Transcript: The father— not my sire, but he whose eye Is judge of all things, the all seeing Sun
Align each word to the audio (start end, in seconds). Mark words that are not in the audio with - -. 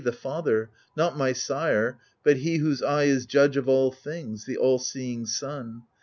The 0.03 0.11
father— 0.11 0.71
not 0.97 1.15
my 1.15 1.31
sire, 1.31 1.99
but 2.23 2.37
he 2.37 2.57
whose 2.57 2.81
eye 2.81 3.03
Is 3.03 3.27
judge 3.27 3.55
of 3.55 3.69
all 3.69 3.91
things, 3.91 4.45
the 4.47 4.57
all 4.57 4.79
seeing 4.79 5.27
Sun 5.27 5.83